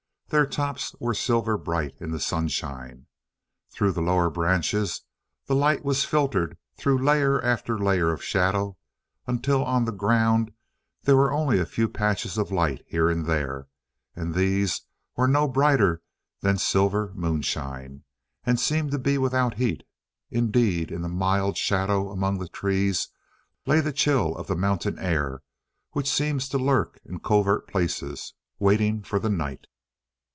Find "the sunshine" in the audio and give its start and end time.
2.11-3.07